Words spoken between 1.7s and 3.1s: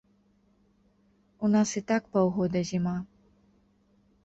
і так паўгода зіма.